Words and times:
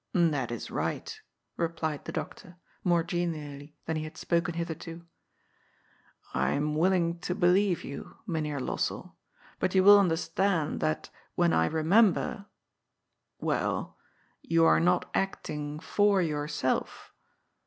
"That 0.33 0.49
is 0.51 0.71
right," 0.71 1.15
replied 1.57 2.05
the 2.05 2.11
doctor, 2.11 2.57
more 2.83 3.03
genially 3.03 3.75
than 3.85 3.97
he 3.97 4.03
had 4.03 4.17
spoken 4.17 4.55
hitherto. 4.55 5.05
"I 6.33 6.53
am 6.53 6.73
willing 6.73 7.19
to 7.19 7.35
believe 7.35 7.83
you. 7.83 8.17
Mynheer 8.25 8.59
Lossell, 8.59 9.13
but 9.59 9.75
you 9.75 9.83
will 9.83 9.99
understand 9.99 10.79
that 10.79 11.11
when 11.35 11.53
I 11.53 11.67
remember,— 11.67 12.47
^well! 13.43 13.93
You 14.41 14.65
are 14.65 14.79
not 14.79 15.07
acting 15.13 15.77
/or 15.77 16.27
yourself. 16.27 17.13